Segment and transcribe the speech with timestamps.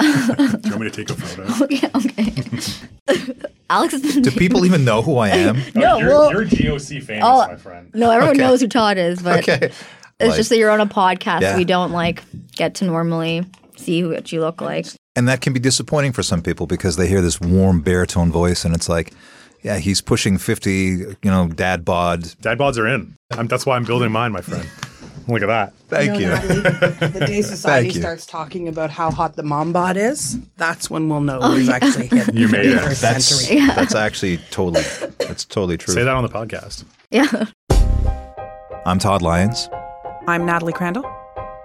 [0.00, 1.64] Do you want me to take a photo?
[1.64, 3.32] Okay, okay.
[3.70, 4.22] Alex has been.
[4.22, 5.56] Do people even know who I am?
[5.74, 7.90] No, Oh, you're, well- you're GOC famous, Oh, my friend.
[7.94, 8.46] No, everyone Okay.
[8.46, 9.66] knows who Todd is, but okay.
[9.68, 9.82] it's
[10.20, 11.40] Like- just that you're on a podcast.
[11.42, 11.56] Yeah.
[11.56, 12.22] We don't like
[12.56, 13.44] get to normally
[13.76, 14.86] see what you look like.
[15.16, 18.64] And that can be disappointing for some people because they hear this warm baritone voice
[18.64, 19.12] and it's like,
[19.62, 22.22] yeah, he's pushing 50, you know, dad bod.
[22.42, 23.14] Dad bods are in.
[23.32, 24.68] I'm, that's why I'm building mine, my friend.
[25.26, 25.72] Look at that.
[25.88, 26.26] Thank know, you.
[26.28, 26.60] Natalie,
[27.08, 28.00] the day society Thank you.
[28.02, 31.68] starts talking about how hot the mom bod is, that's when we'll know oh, we've
[31.70, 32.74] actually hit You made it.
[32.82, 33.66] the That's century.
[33.66, 34.82] that's actually totally
[35.18, 35.94] that's totally true.
[35.94, 36.84] Say that on the podcast.
[37.10, 37.46] Yeah.
[38.86, 39.68] I'm Todd Lyons.
[40.26, 41.04] I'm Natalie Crandall.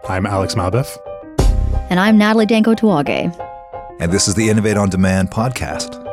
[0.08, 0.98] I'm Alex Malbeff.
[1.90, 3.36] And I'm Natalie Danko Tuage.
[4.00, 6.06] And this is the Innovate on Demand podcast.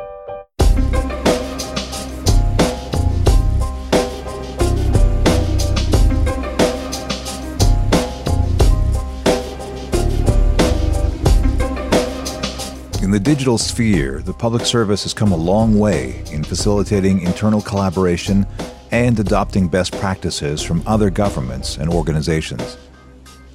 [13.07, 17.61] In the digital sphere, the public service has come a long way in facilitating internal
[17.61, 18.45] collaboration
[18.91, 22.75] and adopting best practices from other governments and organizations.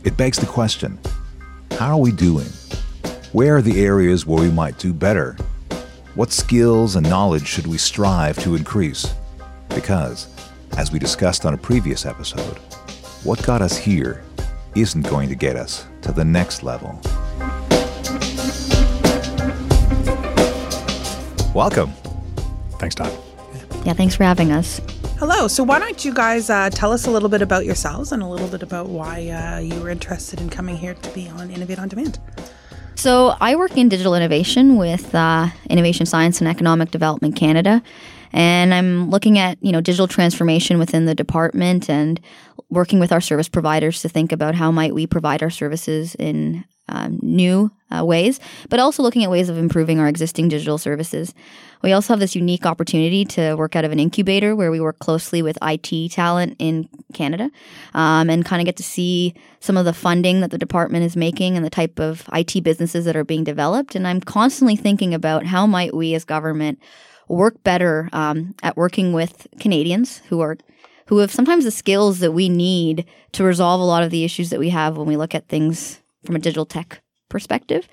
[0.04, 0.98] It begs the question
[1.72, 2.46] how are we doing?
[3.32, 5.36] Where are the areas where we might do better?
[6.14, 9.12] What skills and knowledge should we strive to increase?
[9.68, 10.28] Because,
[10.78, 12.56] as we discussed on a previous episode,
[13.22, 14.24] what got us here
[14.74, 16.98] isn't going to get us to the next level.
[21.54, 21.90] Welcome.
[22.78, 23.12] Thanks, Todd.
[23.84, 24.80] Yeah, thanks for having us.
[25.18, 25.48] Hello.
[25.48, 28.26] So, why don't you guys uh, tell us a little bit about yourselves and a
[28.26, 31.78] little bit about why uh, you were interested in coming here to be on Innovate
[31.78, 32.18] on Demand?
[33.02, 37.82] So I work in digital innovation with uh, Innovation Science and Economic Development Canada,
[38.32, 42.20] and I'm looking at you know digital transformation within the department and
[42.70, 46.64] working with our service providers to think about how might we provide our services in
[46.88, 51.34] um, new uh, ways, but also looking at ways of improving our existing digital services.
[51.82, 54.98] We also have this unique opportunity to work out of an incubator where we work
[54.98, 57.50] closely with IT talent in Canada
[57.94, 61.16] um, and kind of get to see some of the funding that the department is
[61.16, 63.94] making and the type of IT businesses that are being developed.
[63.94, 66.78] And I'm constantly thinking about how might we as government
[67.28, 70.56] work better um, at working with Canadians who are
[71.06, 74.50] who have sometimes the skills that we need to resolve a lot of the issues
[74.50, 77.88] that we have when we look at things from a digital tech perspective.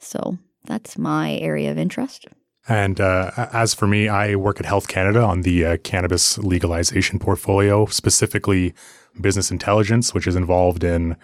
[0.00, 2.26] So that's my area of interest.
[2.68, 7.18] And uh, as for me, I work at Health Canada on the uh, cannabis legalization
[7.18, 8.74] portfolio, specifically
[9.20, 11.16] business intelligence, which is involved in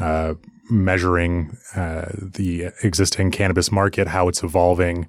[0.00, 0.34] uh,
[0.70, 5.08] measuring uh, the existing cannabis market, how it's evolving,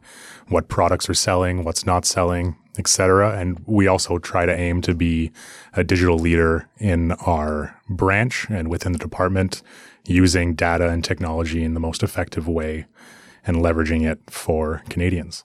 [0.50, 3.40] what products are selling, what's not selling, et cetera.
[3.40, 5.32] And we also try to aim to be
[5.74, 9.64] a digital leader in our branch and within the department,
[10.06, 12.86] using data and technology in the most effective way
[13.46, 15.44] and leveraging it for Canadians.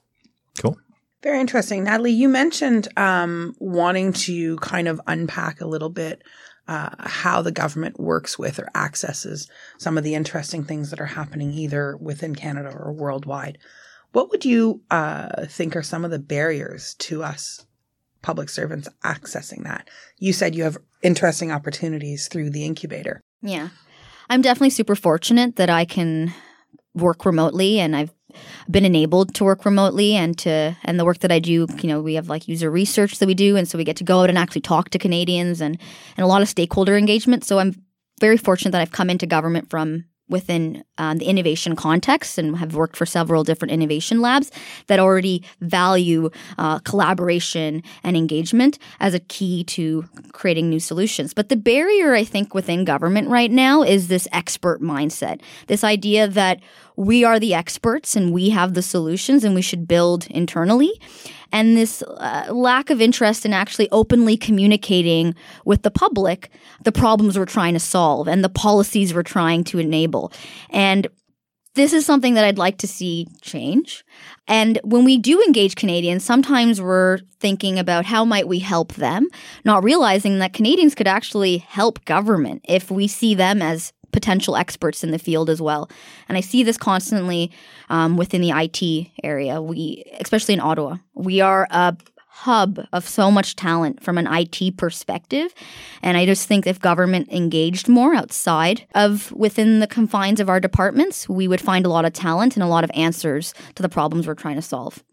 [0.61, 0.77] Cool.
[1.21, 1.83] Very interesting.
[1.83, 6.21] Natalie, you mentioned um, wanting to kind of unpack a little bit
[6.67, 11.05] uh, how the government works with or accesses some of the interesting things that are
[11.05, 13.57] happening either within Canada or worldwide.
[14.11, 17.65] What would you uh, think are some of the barriers to us
[18.21, 19.89] public servants accessing that?
[20.17, 23.21] You said you have interesting opportunities through the incubator.
[23.41, 23.69] Yeah.
[24.29, 26.33] I'm definitely super fortunate that I can
[26.93, 28.11] work remotely and I've
[28.69, 32.01] been enabled to work remotely and to and the work that I do, you know,
[32.01, 34.29] we have like user research that we do and so we get to go out
[34.29, 35.77] and actually talk to Canadians and
[36.17, 37.43] and a lot of stakeholder engagement.
[37.43, 37.83] So I'm
[38.19, 42.75] very fortunate that I've come into government from within um, the innovation context and have
[42.75, 44.51] worked for several different innovation labs
[44.87, 51.33] that already value uh, collaboration and engagement as a key to creating new solutions.
[51.33, 56.27] But the barrier, I think, within government right now is this expert mindset, this idea
[56.27, 56.59] that
[56.95, 60.99] we are the experts and we have the solutions and we should build internally.
[61.51, 65.35] And this uh, lack of interest in actually openly communicating
[65.65, 66.49] with the public
[66.83, 70.31] the problems we're trying to solve and the policies we're trying to enable.
[70.69, 71.07] And
[71.75, 74.03] this is something that I'd like to see change.
[74.47, 79.27] And when we do engage Canadians, sometimes we're thinking about how might we help them,
[79.65, 85.03] not realizing that Canadians could actually help government if we see them as potential experts
[85.03, 85.89] in the field as well.
[86.29, 87.51] And I see this constantly
[87.89, 89.61] um, within the IT area.
[89.61, 91.97] We, especially in Ottawa, we are a
[92.29, 95.53] hub of so much talent from an IT perspective.
[96.01, 100.61] And I just think if government engaged more outside of within the confines of our
[100.61, 103.89] departments, we would find a lot of talent and a lot of answers to the
[103.89, 105.03] problems we're trying to solve.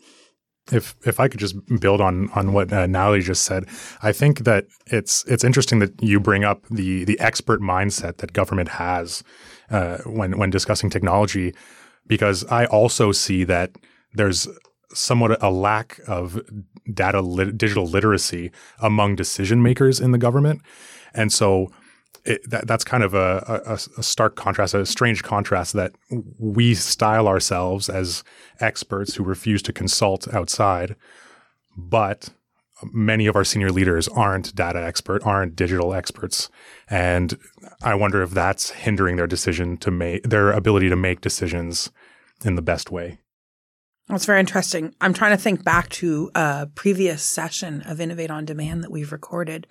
[0.70, 3.66] If if I could just build on on what uh, Natalie just said,
[4.02, 8.32] I think that it's it's interesting that you bring up the the expert mindset that
[8.32, 9.24] government has
[9.70, 11.52] uh, when when discussing technology.
[12.06, 13.70] because I also see that
[14.14, 14.48] there's
[14.92, 16.40] somewhat a lack of
[16.92, 18.50] data lit- digital literacy
[18.80, 20.60] among decision makers in the government.
[21.14, 21.68] And so
[22.24, 25.92] it, that, that's kind of a, a, a, stark contrast, a strange contrast that
[26.38, 28.22] we style ourselves as
[28.60, 30.94] experts who refuse to consult outside,
[31.76, 32.30] but
[32.92, 36.48] many of our senior leaders aren't data expert, aren't digital experts,
[36.88, 37.38] and
[37.82, 41.90] I wonder if that's hindering their decision to make their ability to make decisions
[42.44, 43.18] in the best way.
[44.08, 44.94] That's very interesting.
[45.00, 49.12] I'm trying to think back to a previous session of Innovate on Demand that we've
[49.12, 49.66] recorded.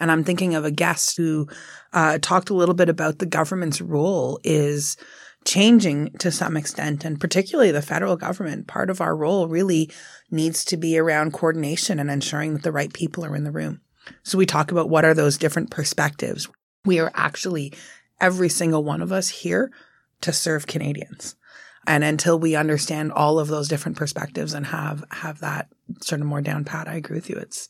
[0.00, 1.46] And I'm thinking of a guest who
[1.92, 4.96] uh, talked a little bit about the government's role is
[5.44, 8.66] changing to some extent, and particularly the federal government.
[8.66, 9.90] Part of our role really
[10.30, 13.80] needs to be around coordination and ensuring that the right people are in the room.
[14.22, 16.48] So we talk about what are those different perspectives.
[16.84, 17.74] We are actually,
[18.20, 19.70] every single one of us here
[20.22, 21.36] to serve Canadians.
[21.86, 25.68] And until we understand all of those different perspectives and have, have that
[26.02, 27.36] sort of more down pat, I agree with you.
[27.36, 27.68] It's,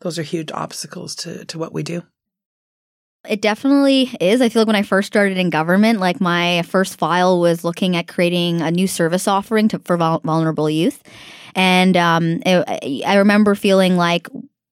[0.00, 2.02] those are huge obstacles to, to what we do.
[3.28, 4.40] It definitely is.
[4.40, 7.94] I feel like when I first started in government, like my first file was looking
[7.96, 11.02] at creating a new service offering to, for vulnerable youth.
[11.54, 14.26] And um, it, I remember feeling like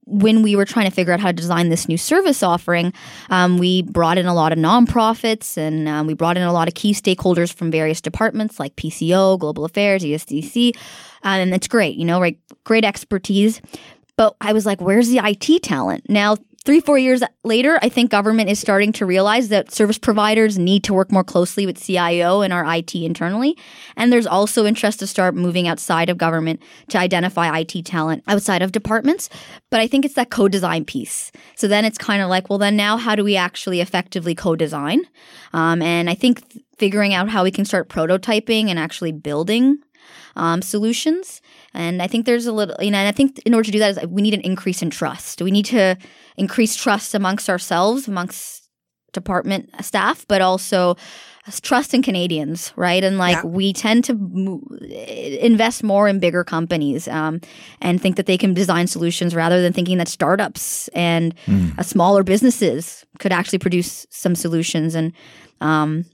[0.07, 2.95] when we were trying to figure out how to design this new service offering,
[3.29, 6.69] um, we brought in a lot of nonprofits and um, we brought in a lot
[6.69, 10.75] of key stakeholders from various departments like PCO, Global Affairs, ESDC.
[11.23, 12.39] and it's great, you know, right?
[12.65, 13.61] Great expertise.
[14.19, 16.11] But I was like, where's the IT talent?
[16.11, 20.59] Now, three, four years later, I think government is starting to realize that service providers
[20.59, 23.56] need to work more closely with CIO and our IT internally.
[23.97, 28.61] And there's also interest to start moving outside of government to identify IT talent outside
[28.61, 29.31] of departments.
[29.70, 31.31] But I think it's that co-design piece.
[31.55, 35.03] So then it's kind of like, well, then now how do we actually effectively co-design?
[35.53, 36.43] Um, and I think
[36.76, 39.79] figuring out how we can start prototyping and actually building
[40.35, 41.41] um, solutions.
[41.75, 43.79] And I think there's a little, you know, and I think in order to do
[43.79, 45.43] that, is we need an increase in trust.
[45.43, 45.97] We need to
[46.37, 48.69] increase trust amongst ourselves, amongst
[49.12, 50.97] department staff, but also
[51.62, 53.03] trust in Canadians, right?
[53.03, 53.47] And like yeah.
[53.47, 54.12] we tend to
[55.41, 57.41] invest more in bigger companies um,
[57.81, 61.79] and think that they can design solutions rather than thinking that startups and mm.
[61.79, 64.94] uh, smaller businesses could actually produce some solutions.
[64.94, 65.12] And
[65.61, 66.05] um,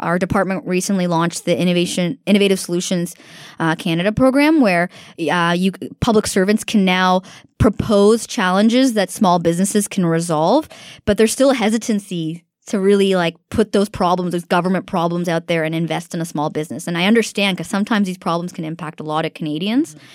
[0.00, 3.14] our department recently launched the innovation innovative solutions
[3.58, 4.88] uh, canada program where
[5.30, 7.22] uh, you public servants can now
[7.58, 10.68] propose challenges that small businesses can resolve
[11.04, 15.46] but there's still a hesitancy to really like put those problems those government problems out
[15.46, 16.86] there and invest in a small business.
[16.86, 20.06] And i understand because sometimes these problems can impact a lot of canadians mm-hmm.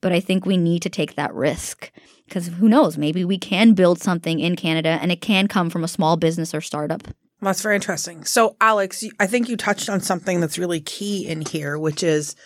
[0.00, 1.90] but i think we need to take that risk
[2.32, 2.96] because who knows?
[2.96, 6.54] Maybe we can build something in canada and it can come from a small business
[6.54, 7.02] or startup
[7.48, 8.24] that's very interesting.
[8.24, 12.36] So, Alex, I think you touched on something that's really key in here, which is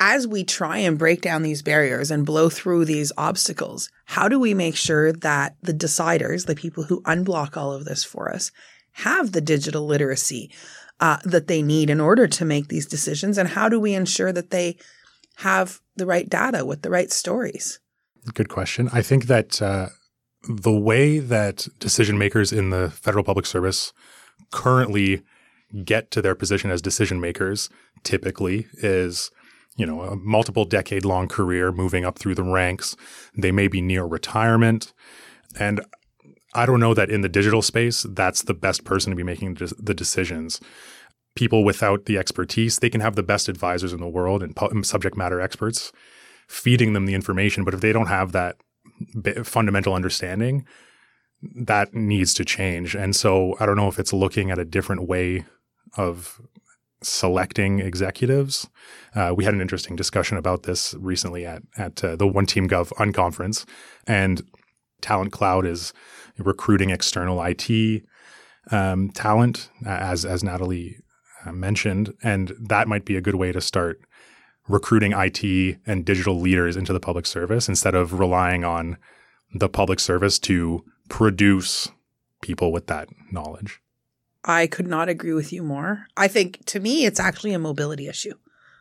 [0.00, 4.38] as we try and break down these barriers and blow through these obstacles, how do
[4.38, 8.50] we make sure that the deciders, the people who unblock all of this for us,
[8.92, 10.50] have the digital literacy
[10.98, 13.38] uh, that they need in order to make these decisions?
[13.38, 14.76] And how do we ensure that they
[15.36, 17.78] have the right data with the right stories?
[18.34, 18.88] Good question.
[18.92, 19.86] I think that uh,
[20.48, 23.92] the way that decision makers in the federal public service
[24.50, 25.22] currently
[25.84, 27.70] get to their position as decision makers
[28.02, 29.30] typically is
[29.76, 32.96] you know a multiple decade long career moving up through the ranks.
[33.36, 34.92] They may be near retirement.
[35.58, 35.80] And
[36.54, 39.54] i don't know that in the digital space that's the best person to be making
[39.54, 40.60] the decisions.
[41.34, 45.16] People without the expertise they can have the best advisors in the world and subject
[45.16, 45.92] matter experts
[46.48, 48.56] feeding them the information but if they don't have that
[49.44, 50.66] fundamental understanding
[51.42, 52.94] that needs to change.
[52.94, 55.44] And so I don't know if it's looking at a different way
[55.96, 56.40] of
[57.02, 58.68] selecting executives.
[59.14, 62.68] Uh, we had an interesting discussion about this recently at at uh, the One Team
[62.68, 63.64] Gov unconference,
[64.06, 64.42] and
[65.00, 65.92] Talent Cloud is
[66.38, 68.04] recruiting external IT
[68.70, 70.98] um, talent, as as Natalie
[71.44, 74.00] uh, mentioned, and that might be a good way to start
[74.68, 78.96] recruiting IT and digital leaders into the public service instead of relying on
[79.54, 81.90] the public service to produce
[82.40, 83.80] people with that knowledge.
[84.44, 86.06] I could not agree with you more.
[86.16, 88.34] I think to me, it's actually a mobility issue,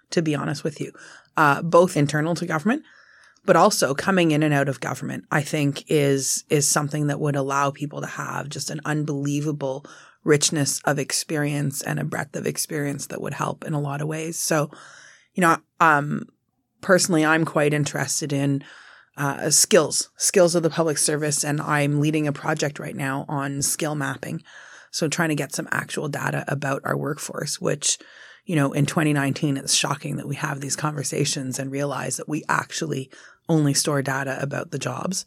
[0.09, 0.91] to be honest with you,
[1.37, 2.83] uh, both internal to government,
[3.45, 5.25] but also coming in and out of government.
[5.31, 9.85] I think is is something that would allow people to have just an unbelievable
[10.23, 14.07] richness of experience and a breadth of experience that would help in a lot of
[14.07, 14.39] ways.
[14.39, 14.71] So,
[15.33, 16.27] you know, um,
[16.81, 18.63] personally, I'm quite interested in
[19.17, 23.61] uh, skills, skills of the public service, and I'm leading a project right now on
[23.61, 24.41] skill mapping.
[24.91, 27.97] So trying to get some actual data about our workforce, which,
[28.45, 32.43] you know, in 2019, it's shocking that we have these conversations and realize that we
[32.49, 33.09] actually
[33.47, 35.25] only store data about the jobs.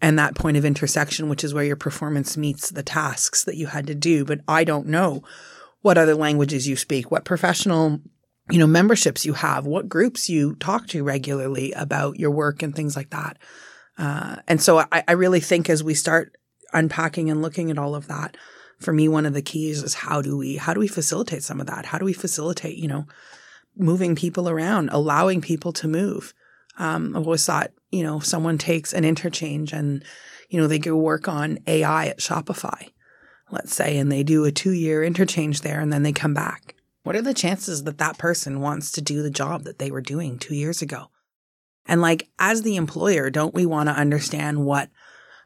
[0.00, 3.66] And that point of intersection, which is where your performance meets the tasks that you
[3.66, 4.24] had to do.
[4.24, 5.22] But I don't know
[5.80, 8.00] what other languages you speak, what professional,
[8.50, 12.74] you know, memberships you have, what groups you talk to regularly about your work and
[12.74, 13.38] things like that.
[13.98, 16.36] Uh, and so I, I really think as we start
[16.72, 18.36] unpacking and looking at all of that,
[18.78, 21.60] for me, one of the keys is how do we how do we facilitate some
[21.60, 21.86] of that?
[21.86, 23.06] How do we facilitate, you know,
[23.76, 26.34] moving people around, allowing people to move?
[26.78, 30.04] Um, I've always thought, you know, someone takes an interchange and,
[30.50, 32.90] you know, they go work on AI at Shopify,
[33.50, 36.75] let's say, and they do a two year interchange there and then they come back.
[37.06, 40.00] What are the chances that that person wants to do the job that they were
[40.00, 41.12] doing two years ago?
[41.86, 44.90] And like, as the employer, don't we want to understand what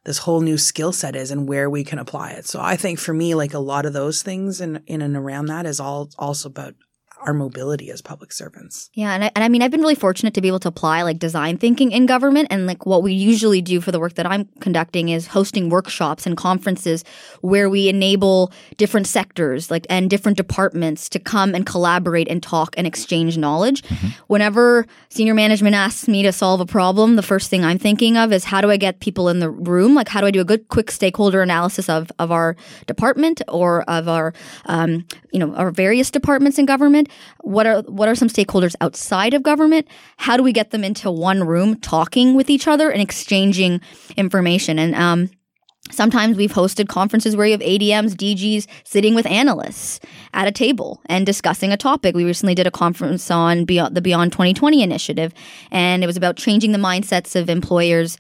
[0.05, 2.47] this whole new skill set is and where we can apply it?
[2.47, 5.49] So I think for me, like a lot of those things in, in and around
[5.49, 6.77] that is all also about
[7.21, 8.91] our mobility as public servants.
[8.95, 11.03] Yeah, and I, and I mean, I've been really fortunate to be able to apply
[11.03, 12.49] like design thinking in government.
[12.51, 16.27] And like what we usually do for the work that I'm conducting is hosting workshops
[16.27, 17.05] and conferences
[17.41, 22.75] where we enable different sectors like and different departments to come and collaborate and talk
[22.77, 23.85] and exchange knowledge.
[24.27, 28.33] Whenever senior management asks me to solve a problem, the first thing I'm thinking of
[28.33, 29.95] is how do I get people in the room?
[29.95, 33.83] Like how do I do a good quick stakeholder analysis of of our department or
[33.83, 34.33] of our
[34.67, 37.09] um, you know our various departments in government?
[37.41, 39.89] What are what are some stakeholders outside of government?
[40.17, 43.81] How do we get them into one room talking with each other and exchanging
[44.17, 44.79] information?
[44.79, 45.31] And um,
[45.91, 49.99] Sometimes we've hosted conferences where you have ADMs, DGs sitting with analysts
[50.35, 52.15] at a table and discussing a topic.
[52.15, 55.33] We recently did a conference on Beyond, the Beyond 2020 initiative,
[55.71, 58.19] and it was about changing the mindsets of employers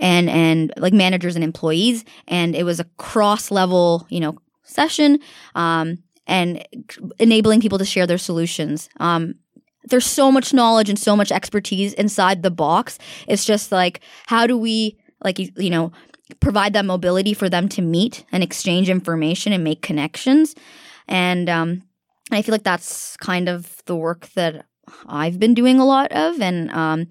[0.00, 2.04] and and like managers and employees.
[2.28, 5.18] And it was a cross level, you know, session,
[5.54, 5.98] um,
[6.30, 6.64] and
[7.18, 8.88] enabling people to share their solutions.
[9.00, 9.34] Um,
[9.84, 12.98] there's so much knowledge and so much expertise inside the box.
[13.26, 15.92] It's just like how do we like you, you know
[16.38, 20.54] provide that mobility for them to meet and exchange information and make connections.
[21.08, 21.82] And um,
[22.30, 24.66] I feel like that's kind of the work that
[25.08, 27.08] I've been doing a lot of, and um,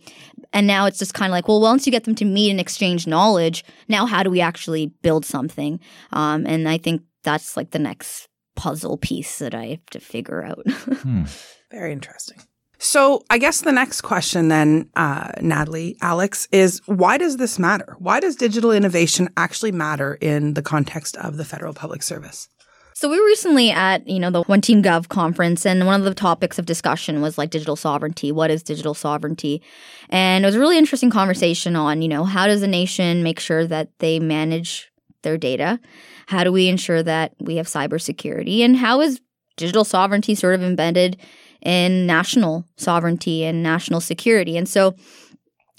[0.54, 2.60] and now it's just kind of like, well, once you get them to meet and
[2.60, 5.80] exchange knowledge, now how do we actually build something?
[6.12, 8.29] Um, and I think that's like the next
[8.60, 10.66] puzzle piece that I have to figure out.
[11.72, 12.40] Very interesting.
[12.78, 17.96] So I guess the next question then, uh, Natalie, Alex, is why does this matter?
[18.00, 22.50] Why does digital innovation actually matter in the context of the federal public service?
[22.96, 26.04] So we were recently at, you know, the One Team Gov conference and one of
[26.04, 28.34] the topics of discussion was like digital sovereignty.
[28.34, 29.62] What is digital sovereignty?
[30.10, 33.40] And it was a really interesting conversation on, you know, how does a nation make
[33.40, 34.92] sure that they manage
[35.24, 35.80] their data?
[36.28, 38.60] How do we ensure that we have cybersecurity?
[38.60, 39.22] And how is
[39.58, 41.18] digital sovereignty sort of embedded
[41.62, 44.58] in national sovereignty and national security?
[44.58, 44.96] And so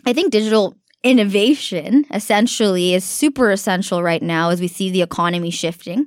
[0.07, 5.51] I think digital innovation essentially is super essential right now as we see the economy
[5.51, 6.07] shifting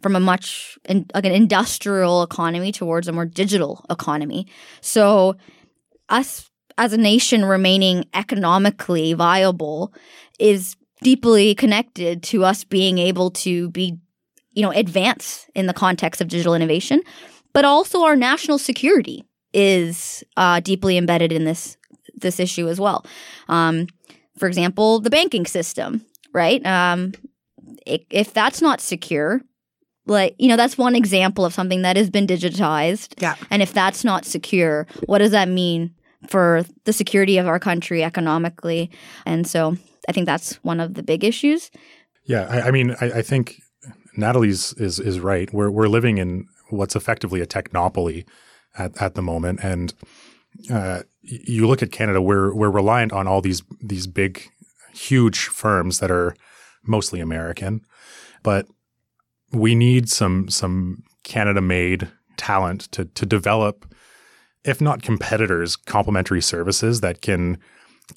[0.00, 4.48] from a much in, like an industrial economy towards a more digital economy.
[4.80, 5.36] So
[6.08, 9.94] us as a nation remaining economically viable
[10.38, 13.98] is deeply connected to us being able to be
[14.52, 17.02] you know advance in the context of digital innovation
[17.52, 21.76] but also our national security is uh, deeply embedded in this
[22.14, 23.04] this issue as well.
[23.48, 23.86] Um,
[24.38, 26.64] for example the banking system right?
[26.64, 27.12] Um,
[27.86, 29.42] if, if that's not secure
[30.06, 33.20] like you know that's one example of something that has been digitized.
[33.20, 33.36] Yeah.
[33.50, 35.94] and if that's not secure what does that mean
[36.28, 38.90] for the security of our country economically?
[39.26, 39.76] And so
[40.08, 41.70] i think that's one of the big issues
[42.24, 43.60] Yeah, I, I mean, I, I think
[44.16, 45.52] Natalie's is is right.
[45.52, 48.24] We're we're living in what's effectively a technopoly
[48.78, 49.92] at, at the moment, and
[50.70, 52.22] uh, you look at Canada.
[52.22, 54.48] We're we're reliant on all these these big,
[54.92, 56.34] huge firms that are
[56.84, 57.80] mostly American,
[58.42, 58.66] but
[59.50, 63.92] we need some some Canada made talent to to develop,
[64.64, 67.58] if not competitors, complementary services that can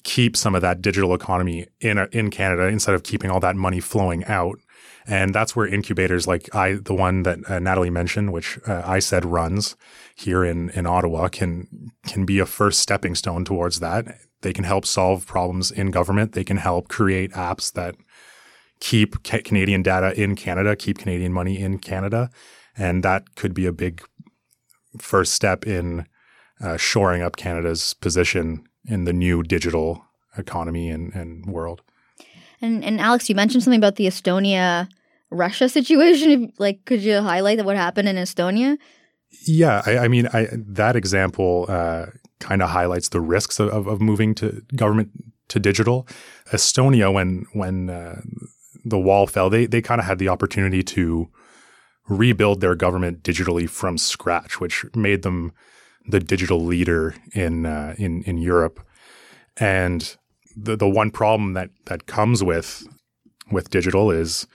[0.02, 3.80] keep some of that digital economy in in Canada instead of keeping all that money
[3.80, 4.58] flowing out.
[5.08, 8.98] And that's where incubators like I, the one that uh, Natalie mentioned, which uh, I
[8.98, 9.76] said runs
[10.16, 14.18] here in in Ottawa, can can be a first stepping stone towards that.
[14.42, 16.32] They can help solve problems in government.
[16.32, 17.94] They can help create apps that
[18.80, 22.30] keep ca- Canadian data in Canada, keep Canadian money in Canada,
[22.76, 24.02] and that could be a big
[24.98, 26.06] first step in
[26.60, 30.04] uh, shoring up Canada's position in the new digital
[30.36, 31.82] economy and, and world.
[32.60, 34.88] and and alex you mentioned something about the estonia
[35.30, 38.78] russia situation like could you highlight what happened in estonia
[39.46, 42.06] Yeah, I, I mean, I, that example uh,
[42.40, 45.10] kind of highlights the risks of, of, of, moving to government
[45.48, 46.06] to digital.
[46.52, 48.20] Estonia, when when uh,
[48.84, 51.28] the wall fell, they they kind of had the opportunity to
[52.08, 55.52] rebuild their government digitally from scratch, which made them
[56.08, 58.80] the digital leader in uh, in in Europe.
[59.56, 60.16] And
[60.56, 62.86] the the one problem that that comes with
[63.50, 64.46] with digital is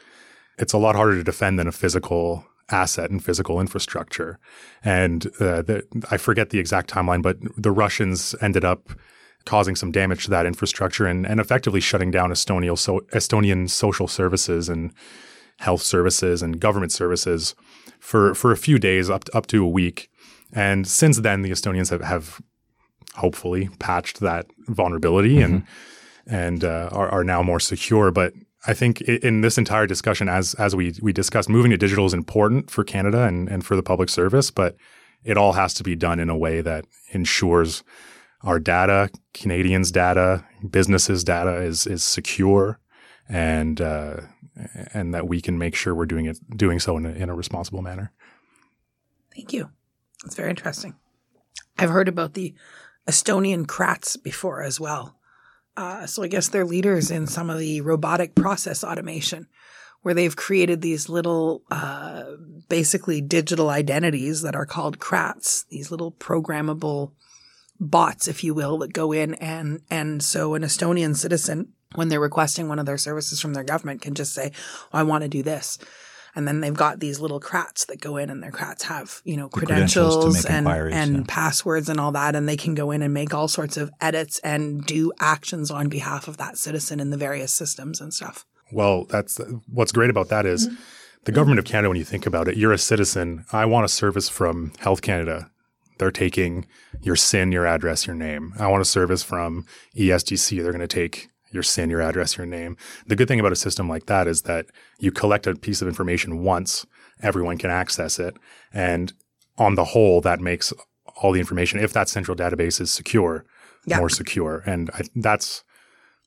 [0.57, 4.39] it's a lot harder to defend than a physical asset and physical infrastructure.
[4.83, 8.91] And uh, the, I forget the exact timeline, but the Russians ended up
[9.45, 14.07] causing some damage to that infrastructure and, and effectively shutting down Estonia, so, Estonian social
[14.07, 14.93] services and
[15.59, 17.55] health services and government services
[17.99, 20.09] for, for a few days, up to, up to a week.
[20.53, 22.41] And since then, the Estonians have, have
[23.15, 25.55] hopefully patched that vulnerability mm-hmm.
[25.55, 25.63] and
[26.27, 28.11] and uh, are, are now more secure.
[28.11, 28.33] But
[28.67, 32.13] I think in this entire discussion, as as we we discussed, moving to digital is
[32.13, 34.75] important for Canada and, and for the public service, but
[35.23, 37.83] it all has to be done in a way that ensures
[38.43, 42.79] our data, Canadians' data, businesses' data is is secure,
[43.29, 44.21] and uh,
[44.93, 47.35] and that we can make sure we're doing it doing so in a, in a
[47.35, 48.11] responsible manner.
[49.35, 49.69] Thank you.
[50.25, 50.95] It's very interesting.
[51.77, 52.53] I've heard about the
[53.07, 55.17] Estonian Kratts before as well.
[55.75, 59.47] Uh, so I guess they're leaders in some of the robotic process automation,
[60.01, 62.23] where they've created these little, uh,
[62.69, 67.11] basically digital identities that are called kratts, these little programmable
[67.79, 72.19] bots, if you will, that go in and and so an Estonian citizen, when they're
[72.19, 74.51] requesting one of their services from their government, can just say,
[74.93, 75.77] oh, "I want to do this."
[76.35, 79.35] And then they've got these little kratts that go in and their kratts have, you
[79.35, 81.23] know, credentials, credentials and, and yeah.
[81.27, 82.35] passwords and all that.
[82.35, 85.89] And they can go in and make all sorts of edits and do actions on
[85.89, 88.45] behalf of that citizen in the various systems and stuff.
[88.71, 89.39] Well, that's
[89.71, 90.81] what's great about that is mm-hmm.
[91.25, 93.45] the government of Canada, when you think about it, you're a citizen.
[93.51, 95.51] I want a service from Health Canada.
[95.97, 96.65] They're taking
[97.01, 98.53] your SIN, your address, your name.
[98.57, 100.63] I want a service from ESDC.
[100.63, 102.77] They're going to take your SIN, your address, your name.
[103.05, 104.67] The good thing about a system like that is that
[104.99, 106.85] you collect a piece of information once,
[107.21, 108.35] everyone can access it.
[108.73, 109.13] And
[109.57, 110.73] on the whole, that makes
[111.21, 113.45] all the information, if that central database is secure,
[113.85, 113.97] yeah.
[113.97, 114.63] more secure.
[114.65, 115.63] And I, that's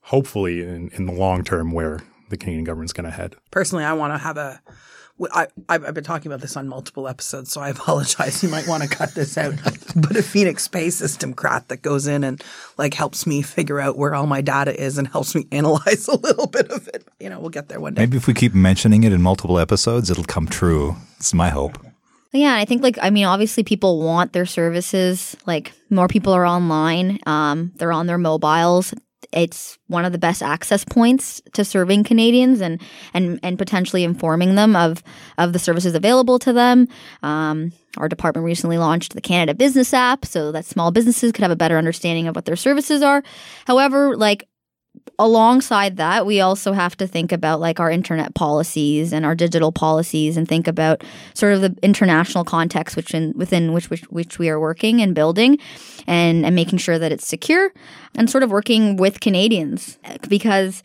[0.03, 3.37] hopefully in, in the long term where the Canadian government's going to head.
[3.51, 4.61] Personally, I want to have a
[5.33, 8.43] I, I've been talking about this on multiple episodes, so I apologize.
[8.43, 9.55] You might want to cut this out.
[9.97, 12.43] but a Phoenix Space System kratt that goes in and
[12.79, 16.17] like helps me figure out where all my data is and helps me analyze a
[16.17, 17.07] little bit of it.
[17.21, 18.03] You know, we'll get there one day.
[18.03, 20.97] Maybe if we keep mentioning it in multiple episodes, it'll come true.
[21.19, 21.79] It's my hope.
[22.33, 25.37] Yeah, I think like I mean, obviously people want their services.
[25.47, 27.21] Like more people are online.
[27.27, 28.93] Um, they're on their mobiles
[29.35, 32.81] it's one of the best access points to serving Canadians and
[33.13, 35.03] and and potentially informing them of
[35.39, 36.89] of the services available to them.
[37.23, 41.51] Um, our department recently launched the Canada Business app so that small businesses could have
[41.51, 43.23] a better understanding of what their services are.
[43.67, 44.49] However, like
[45.19, 49.73] alongside that, we also have to think about like our internet policies and our digital
[49.73, 51.05] policies and think about
[51.35, 55.15] sort of the international context which in, within which, which, which we are working and
[55.15, 55.59] building
[56.07, 57.73] and, and making sure that it's secure
[58.17, 60.83] and sort of working with Canadians because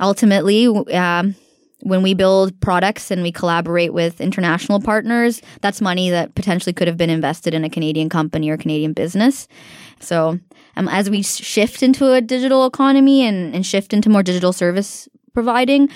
[0.00, 1.34] ultimately, um,
[1.82, 6.86] when we build products and we collaborate with international partners, that's money that potentially could
[6.86, 9.48] have been invested in a Canadian company or Canadian business.
[9.98, 10.38] So,
[10.76, 15.08] um, as we shift into a digital economy and, and shift into more digital service
[15.34, 15.88] providing,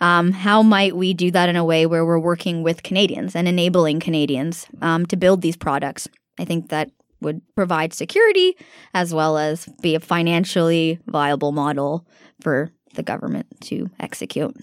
[0.00, 3.48] um, how might we do that in a way where we're working with Canadians and
[3.48, 6.08] enabling Canadians um, to build these products?
[6.38, 8.56] I think that would provide security
[8.92, 12.06] as well as be a financially viable model
[12.40, 14.54] for the government to execute.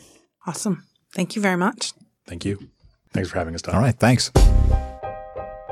[0.47, 0.85] Awesome.
[1.13, 1.93] Thank you very much.
[2.27, 2.69] Thank you.
[3.13, 3.75] Thanks for having us, Tom.
[3.75, 3.97] All right.
[3.97, 4.31] Thanks.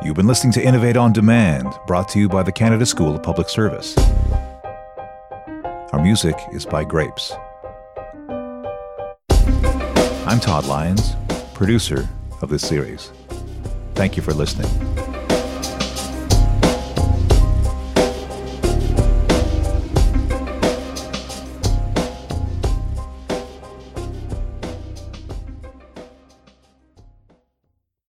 [0.01, 3.21] You've been listening to Innovate on Demand, brought to you by the Canada School of
[3.21, 3.97] Public Service.
[5.91, 7.33] Our music is by Grapes.
[10.25, 11.15] I'm Todd Lyons,
[11.53, 12.07] producer
[12.41, 13.11] of this series.
[13.95, 14.69] Thank you for listening.